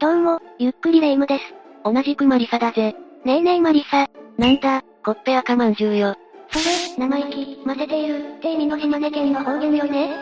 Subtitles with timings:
[0.00, 1.44] どうも、ゆっくりレ夢ムです。
[1.84, 2.96] 同じくマリサだぜ。
[3.26, 4.08] ねえねえマリサ。
[4.38, 6.16] なんだ、コッペ赤まんじゅうよ。
[6.50, 10.16] それ、生意気、混ぜている、って意味の島根県の方言よね。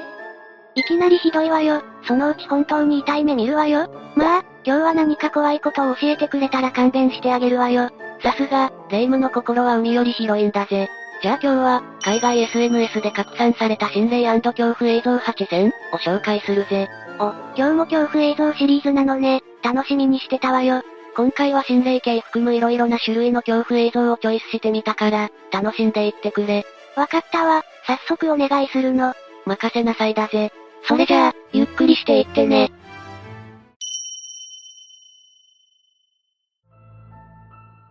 [0.75, 1.81] いきなりひどいわよ。
[2.09, 3.89] そのうち本当に痛い目見るわよ。
[4.17, 7.89] まあ、今日は何か怖いことを教えてくれたら勘弁してあげるわよ。
[8.21, 10.89] さすが、レ夢ムの心は海より広いんだぜ。
[11.23, 16.89] じゃあ今日は、海外 SNS で拡散された心霊恐怖映像8選を紹介するぜ。
[17.21, 19.41] お、今日も恐怖映像シリーズなのね。
[19.63, 20.83] 楽しみにしてたわよ。
[21.17, 26.65] 今回は心霊系含む色々な種類の恐怖映像をチョイスしてみたから、楽しんでいってくれ。
[26.97, 27.63] わかったわ。
[27.87, 29.15] 早速お願いするの。
[29.45, 30.53] 任せなさいだぜ。
[30.87, 32.71] それじゃあ、ゆっくりしていってね。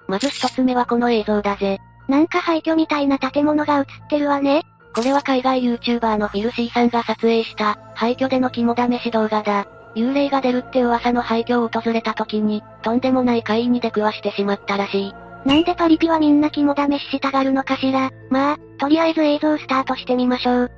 [0.07, 1.79] まず一つ目はこの映像だぜ。
[2.07, 4.63] なんか廃墟みたいな建物が映ってるわね。
[4.95, 9.67] これは海外 YouTuber のフィルシーさんが撮影した、廃墟での肝試し動画だ。
[9.97, 15.13] 幽霊が出るって噂の廃墟を訪れた時に、とんでもない怪異に出くわしてしまったらしい。
[15.45, 18.11] なんでパリピはみんな肝試ししたがるのかしら。
[18.29, 20.71] まあ、とりあえず映像スタートしてみましょう。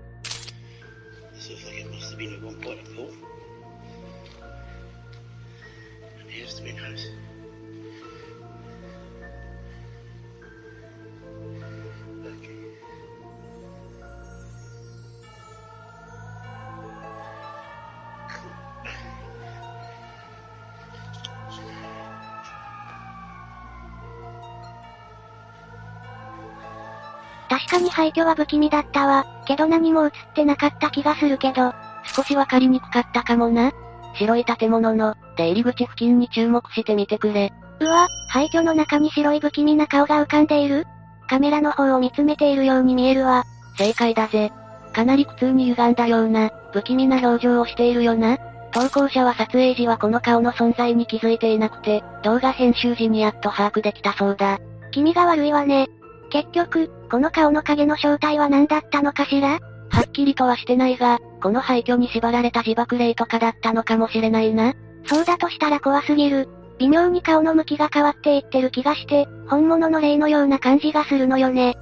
[27.59, 29.25] 確かに廃墟は不気味だったわ。
[29.45, 31.73] けど何も映ってなかった気がするけど。
[32.15, 33.71] 少しわかりにくかったかもな。
[34.15, 37.51] 白い建物の、出入り口付近に注目してみてくれ。
[37.81, 40.85] うわ、廃墟の中に白い不気味な顔が浮かんでいる
[41.29, 43.43] カメラの方を見つめているように見えるわ。
[43.77, 44.51] 正解だぜ。
[44.93, 48.37] かなり苦痛に歪んだような、不気味な表情をしているよな。
[48.71, 54.59] 投稿者は撮影時はこの顔の存在に気づいていなくて、動画編集時にやっと把握できたそうだ。
[54.91, 55.87] 気味が悪いわね。
[56.29, 59.59] 結局、この顔の影の正体は何だったのかしら？
[59.91, 64.73] はっきりとはしてないが、この廃墟に縛られた自爆霊とかだったのかもしれないな。
[65.05, 66.47] そうだとしたら怖すぎる。
[66.77, 71.75] 微妙に顔の向きが変わっていってる気がして、本物の霊のような感じがするのよね。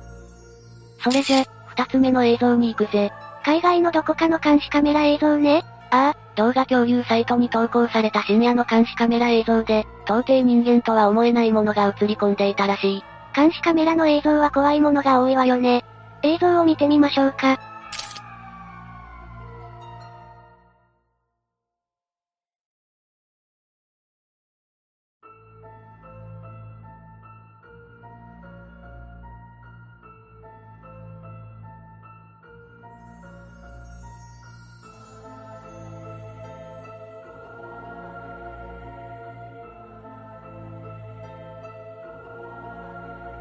[1.04, 3.12] それじゃ、二つ目の映像に行くぜ。
[3.44, 5.64] 海外のどこかの監視カメラ映像ね。
[5.92, 13.04] ああ、動画共有サイトに投稿された深夜の監視カメラ映像で、到底人間とは思えないものが映り込んでいたらしい。
[13.38, 15.86] 監視カメラの映像は怖いものが多いわよね。
[16.24, 17.60] 映像を見てみましょうか。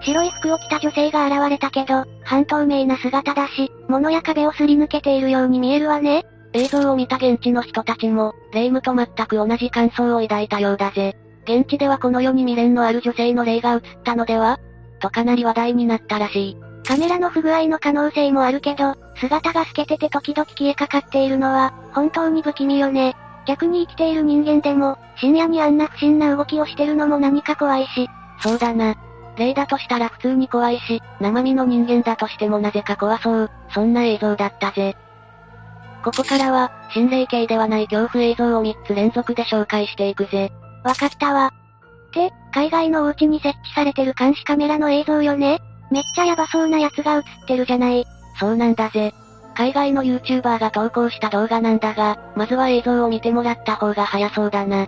[0.07, 6.25] 白い服を着た女性が現れたけど、半透明な姿だし、物や壁をすり抜けているように見えるわね。
[6.53, 11.17] 映像を見た現地の人たちも、霊夢と全く同じ感想を抱いたようだぜ。
[11.45, 14.59] 現地ではこの世に未練のある女性の霊が映ったのでは
[15.01, 16.57] とかなり話題になったらしい。
[16.85, 23.17] カメラの不具合の可能性もあるけど、姿が透けてて時々消えかかっているのは、本当に不気味よね。
[23.47, 28.09] 逆に生きている人間でも、深夜にあんな不審な動きをしてるのも何か怖いし。
[28.41, 28.95] そうだな。
[29.37, 34.97] 霊だとしたら普通に怖いし、生身の人間だとしてもなぜか怖そう、そんな映像だったぜ。
[36.05, 40.53] ここからは、心霊系ではない恐怖映像を3つ連続で紹介していくぜ。
[40.85, 41.53] わかったわ。
[42.09, 45.59] って、海外のお家に設置されてる監視カメラの映像よね
[45.91, 48.07] めっちゃヤバそうなやつが映ってるじゃない。
[48.39, 49.15] そうなんだぜ。
[49.55, 54.87] 海外の YouTuber が投稿した動画なんだが、まずは映像を見てもらった方が早そうだな。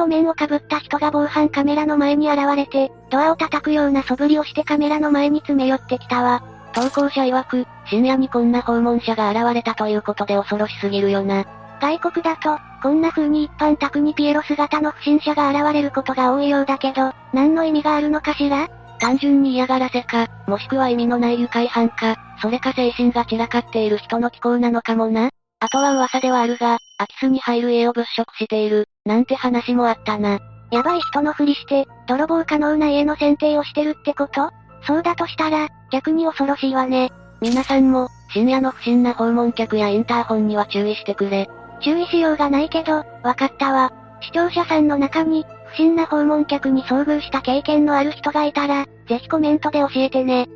[0.00, 6.42] なお面をかぶった人が防犯カメラの前に現れて、ドアを叩くような素振りをしてカメラの前に詰め寄ってきたわ。
[6.72, 11.44] 投稿者曰く、深夜にこんな訪問者が現れたということで恐ろしすぎるよな。
[11.80, 18.68] 外国だと、こんな風に一般宅にピエロ姿の不審者が現れることが多いようだけど、何の意味があるのかしら？
[19.00, 25.30] 単純に嫌がらせか、もしくは意味のない愉快犯か、それか精神が散らかっている人の気候なのかもな。
[25.62, 30.38] あとは噂ではあるが、空き巣に入る家を物色している、なんて話もあったな。
[30.70, 34.50] やばい人のふりして、泥棒可能な家の選定をしてるってこと？
[34.86, 37.12] そうだとしたら、逆に恐ろしいわね。
[37.42, 41.48] 皆さんも、深夜の不審な訪問客やインターホンには注意してくれ。
[41.82, 43.92] 注意しようがないけど、わかったわ。
[44.22, 50.48] 視聴者さんの中に、不審な訪問客に遭遇した経験のある人がいたら、ぜひコメントで教えてね。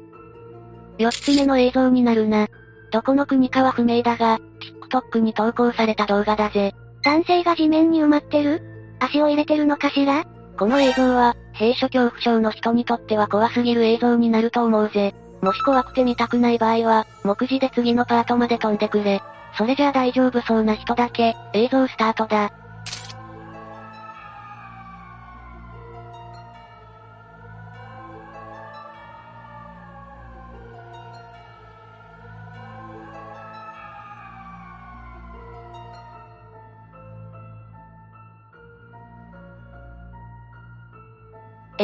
[0.99, 2.47] 四つ目の映像になるな。
[2.91, 4.39] どこの国かは不明だが、
[4.95, 6.73] TikTok に投稿された動画だぜ。
[7.03, 8.63] 男性が地面に埋まってる？
[9.01, 10.25] 足を入れてるのかしら？
[10.57, 15.15] この映像は、閉所恐怖症の人にとっては怖すぎる映像になると思うぜ。
[15.43, 19.21] もし怖くて見たくない場合は、目次で次のパートまで飛んでくれ。
[19.59, 22.53] それじゃあ大丈夫そうな人だけ、映像スタートだ。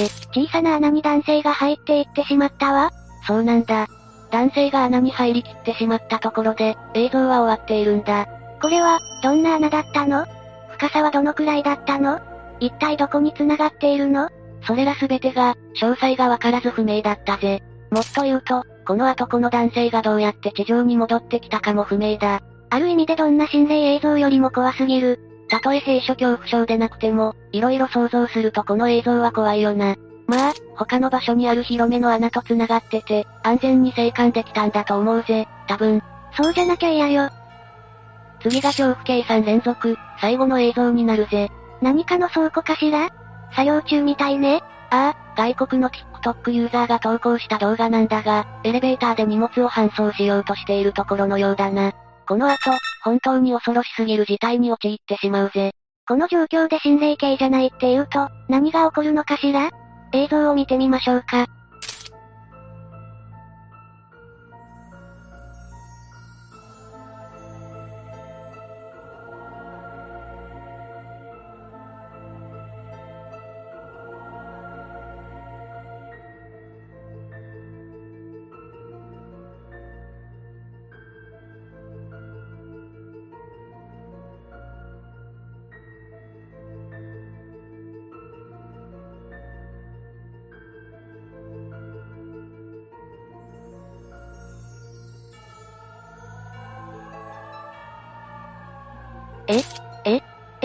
[0.00, 2.90] え、小さな穴に男性が入っていってしまったわ
[3.26, 3.86] そうなんだ。
[4.30, 8.26] 男性が穴に入りきってしまったところで、映像は終わっているんだ。
[8.62, 10.26] これは、どんな穴だったの？
[10.72, 12.20] 深さはどのくらいだったの？
[12.60, 14.30] 一体どこに繋がっているの？
[14.66, 17.62] それらすべてが、詳細がわからず不明だったぜ。
[17.90, 22.40] もっと言うと、この後この男性がどうやって地上に戻ってきたかも不明だ。
[22.70, 25.18] ある意味でどんな心霊映像よりも怖すぎる。
[25.50, 29.96] たとえ閉所恐怖症でなくても、色々想像するとこの映像は怖いよな。
[30.26, 36.02] まあ、他の場所にある広めの穴と繋がってて、安全に生還できたんだと思うぜ、多分。
[36.40, 37.30] そうじゃなきゃ嫌よ。
[38.40, 41.50] 次が恐怖計算連続、最後の映像になるぜ。
[41.82, 43.10] 何かの倉庫かしら？
[43.52, 44.62] 作業中みたいね。
[44.90, 51.92] ああ、外国の TikTok ユーザーが投稿した動画なんだが、エレベーターで荷物を搬送しようとしているところのようだな。
[52.28, 52.56] この後、
[53.02, 55.72] 本当に恐ろしすぎる事態に陥ってしまうぜ。
[56.06, 59.70] この状況で心霊系じゃないって言うと、何が起こるのかしら？
[60.12, 61.46] 映像を見てみましょうか。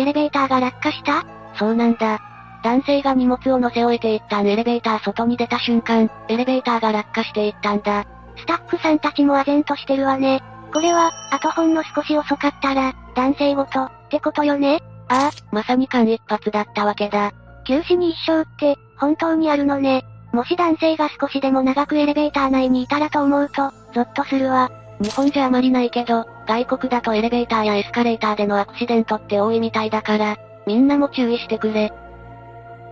[0.06, 1.25] エレベーターが落下した？
[1.57, 2.22] そうなんだ。
[2.63, 8.06] 男性が荷物を乗せ終えて一旦エレベーター外に出た瞬間、エレベーターが落下していったんだ。
[8.38, 10.44] スタッフさんたちも唖然としてるわね。
[10.72, 14.84] これは、あとほんの少し遅かったら、男性ごと、ってことよね？
[15.07, 17.31] ああ、まさに間一髪だったわけだ。
[17.63, 20.06] 九死に一生って、本当にあるのね。
[20.34, 24.69] もし男性が少しでも長くエレベーター内にいたらと思うと、ゾッとするわ。
[25.02, 30.38] 日本じゃあまりないけど、外国だとエレベーターやエスカレーターでのアクシデントって多いみたいだから、
[30.68, 31.92] みんなも注意してくれ。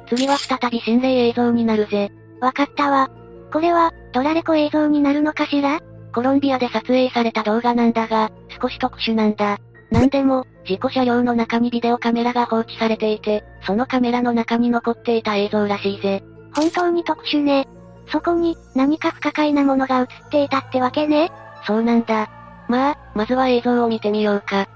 [0.07, 2.11] 次は再び心霊映像になるぜ。
[2.41, 3.09] わかったわ。
[3.51, 5.79] これは、ドラレコ映像になるのかしら？
[6.13, 9.59] コロンビアで撮影された動画なんだが、少し特殊なんだ。
[9.91, 16.23] なんでも、事故車両の中にビデオカメラが放置されていて、そのカメラの中に残っていた映像らしいぜ。
[16.55, 17.67] 本当に特殊ね。
[18.11, 21.31] そこに、何か不可解なものが映っていたってわけね。
[21.65, 22.29] そうなんだ。
[22.67, 24.67] まあ、まずは映像を見てみようか。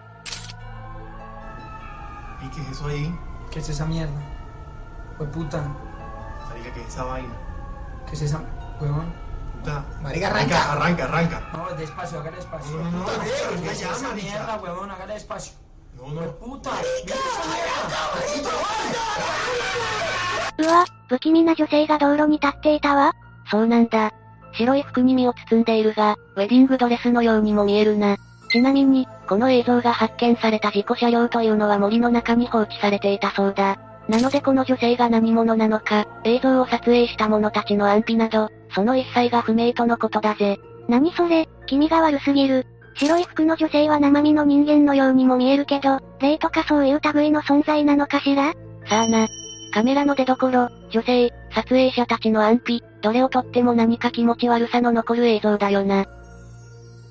[20.59, 23.13] うわ、不気味な女性が道路に立っていたわ。
[23.49, 24.13] そうなんだ。
[24.57, 28.17] 白い服に身を包んでいるが、ウェディングドレスのようにも見えるな。
[28.51, 33.77] ちなみに、この映像が発見された事故車両というのは森の中に放置されていたそうだ。
[34.07, 40.57] なのでこの女性が何者なのか、映像を撮影した者たちの安否など、その一切が不明とのことだぜ。
[40.87, 42.65] 何それ、気味が悪すぎる。
[42.95, 48.53] 白い服の女性は生身の人間のようにも見えるけど、霊とかそういう類の存在なのかしら？
[48.89, 49.27] さあな。
[49.73, 56.05] カメラの出所、女性、撮影者たちの安否、どれをとっても何か気持ち悪さの残る映像だよな。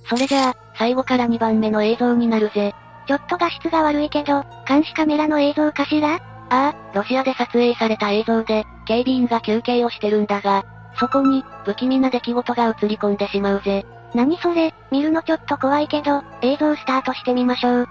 [0.09, 2.75] それじゃあ、最後から2番目の映像になるぜ。
[3.07, 6.15] ちょっと画質が悪いけど、監視カメラの映像かしら？
[6.15, 10.65] ああ、ロシアで撮影された映像で、警備員が休憩をしてるんだが、
[10.99, 13.85] そこに、不気味な出来事が映り込んでしまうぜ。
[14.15, 17.89] 何それ、見るのちょっと怖いけど、映像スタートしてみましょう。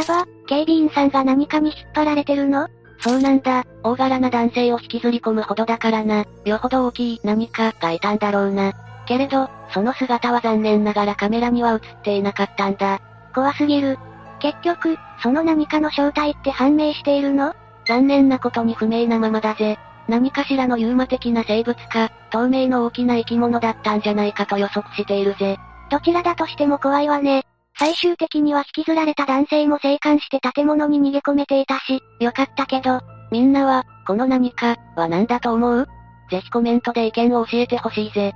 [0.00, 2.68] やば、警備員さんが何かに引っ張られてるの？
[3.00, 8.72] そうなんだ、大柄な男性を引きずり込むほどだからな、よほど大きい何かがいたんだろうな。
[9.06, 13.00] けれど、その姿は残念ながらカメラには映っていなかったんだ。
[13.34, 13.98] 怖すぎる。
[14.38, 17.54] 結局、その何かの正体って判明しているの？
[17.86, 19.78] 残念なことに不明なままだぜ。
[20.08, 25.58] 何かしらのユーマ的な生物か、透明の大きな生き物だったんじゃないかと予測しているぜ。
[25.90, 27.44] どちらだとしても怖いわね。
[27.80, 33.00] 最終的には引きずられた男性も生還して建物に逃げ込めていたし、よかったけど、
[33.32, 35.88] みんなは、この何か、は何だと思う？
[36.30, 38.34] ぜひコメントで意見を教えてほしいぜ。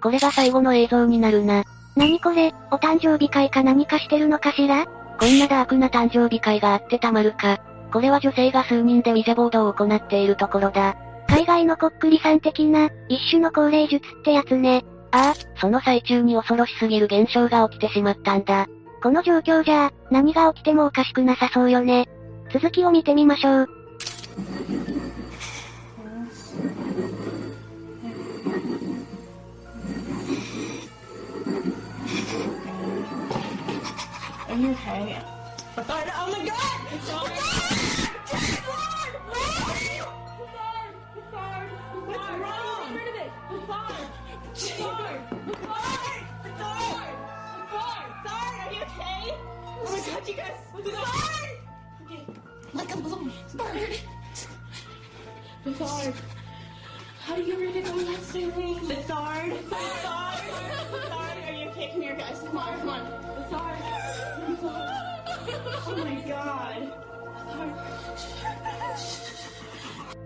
[0.00, 1.64] これが最後の映像になるな。
[1.96, 4.86] 何これ、お誕生日会か何かしてるのかしら？
[5.18, 7.58] こんなダークな誕生日会があってたまるか。
[7.92, 10.94] これは女性が数人でウィジャボードを行っているところだ。
[11.26, 14.84] 海外のこっくりさん的な、一種の高齢術ってやつね。
[15.10, 18.66] ああ、その最中に恐ろしすぎる現象が起きてしまったんだ。
[19.02, 22.08] この状況じゃ、何が起きてもおかしくなさそうよね。
[22.52, 23.68] 続きを見てみましょう。
[34.48, 35.22] Are you okay?
[35.76, 36.54] Oh my god!
[36.92, 37.57] It's all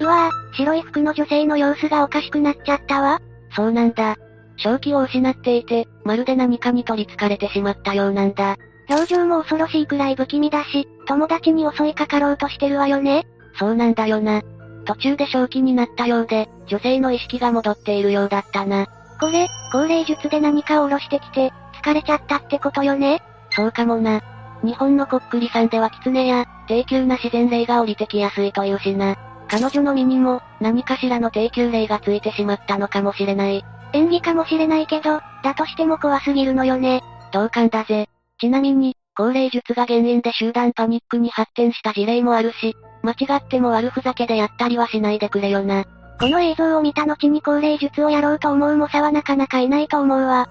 [0.00, 3.20] うわ、白い服の女性の様子がおかしくなっちゃったわ。
[3.54, 4.16] そうなんだ。
[4.58, 8.56] 正気を失っていて、まるで何かに取り憑かれてしまったようなんだ。
[8.88, 13.26] 表情も恐ろしいくらい不気味だし、友達に襲いかかろうとしてるわよね。
[13.58, 14.42] そうなんだよな。
[14.84, 18.86] 途中で正気になったようで、女性の意識が戻っているようだったな。
[19.20, 24.20] これ、高齢術で何かを下ろしてきて、疲れちゃったってことよねそうかもな。
[24.62, 29.16] 日本のこっくりさんでは狐や、低級な自然霊が降りてきやすいというしな。
[29.52, 33.62] 彼女の身にも、何かしらの低級霊がついてしまったのかもしれない。
[33.92, 37.02] 演技かもしれないけど、だとしても怖すぎるのよね。
[37.32, 38.08] 同感だぜ。
[38.40, 45.84] ちなみに、高齢術が原因で集団パニックに発展した事例もあるし、間違っても悪ふざけでやったりはしないでくれよな。
[46.18, 50.48] この映像を見た後に高齢術をやろうと思う猛者はなかなかいないと思うわ。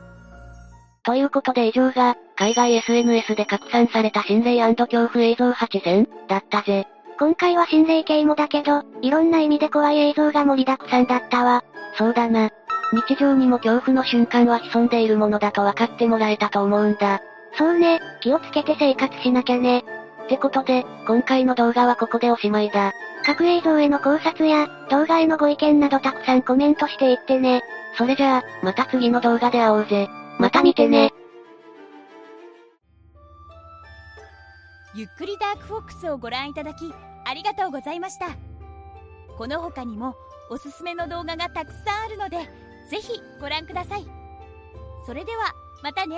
[1.01, 6.85] ということで以上が、海外 SNS で拡散された心霊恐怖映像8選だったぜ。
[7.21, 11.63] 今回は心霊系もだけど、いろんな意味で怖い映像が盛りだくさんだったわ。
[11.95, 12.49] そうだな。
[13.07, 17.21] 日常にも恐怖の瞬間は潜んでいるものだと分かってもらえたと思うんだ。
[17.59, 19.83] そうね、気をつけて生活しなきゃね。
[20.23, 22.91] ってことで、今回の動画はここでおしまいだ。
[23.23, 27.61] 各映像への考察や、動画へのご意見などたくさんコメントしていってね。
[27.99, 30.09] それじゃあ、また次の動画で会おうぜ。
[30.39, 31.13] また見てね。
[35.01, 36.93] ゆっくりダークフォックスをご覧いただき
[37.25, 38.27] ありがとうございました。
[39.35, 40.15] この他にも
[40.51, 42.37] おすすめの動画がたくさんあるので
[42.87, 44.05] ぜひご覧ください。
[45.07, 46.17] それではまたね。